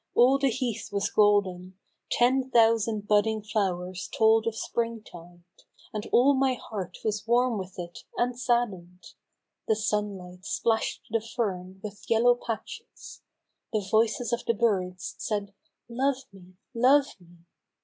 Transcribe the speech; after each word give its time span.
All 0.15 0.39
the 0.39 0.49
heath 0.49 0.89
was 0.91 1.11
golden, 1.11 1.77
Ten 2.09 2.49
thousand 2.49 3.07
budding 3.07 3.43
flowers 3.43 4.09
told 4.11 4.47
of 4.47 4.55
spring 4.55 5.03
tide, 5.03 5.43
And 5.93 6.07
all 6.11 6.33
my 6.33 6.55
heart 6.55 6.97
was 7.05 7.27
warm 7.27 7.59
with 7.59 7.77
it 7.77 7.99
and 8.17 8.33
sadden'd, 8.35 9.13
The 9.67 9.75
sun 9.75 10.17
light 10.17 10.43
splash'd 10.43 11.01
the 11.11 11.21
fern 11.21 11.81
with 11.83 12.09
yellow 12.09 12.33
patches, 12.33 13.21
The 13.71 13.87
voices 13.91 14.33
of 14.33 14.43
the 14.45 14.55
birds 14.55 15.13
said" 15.19 15.53
Love 15.87 16.23
me! 16.33 16.55
Love 16.73 17.05
me 17.19 17.37